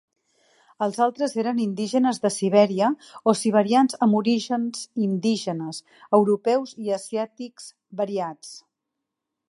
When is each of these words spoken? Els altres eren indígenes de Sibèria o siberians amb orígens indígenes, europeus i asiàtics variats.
Els 0.85 0.95
altres 1.05 1.35
eren 1.41 1.59
indígenes 1.65 2.21
de 2.23 2.31
Sibèria 2.37 2.87
o 3.31 3.35
siberians 3.41 3.99
amb 4.07 4.19
orígens 4.23 4.83
indígenes, 5.11 5.83
europeus 6.21 6.75
i 6.87 6.95
asiàtics 7.01 7.73
variats. 8.03 8.57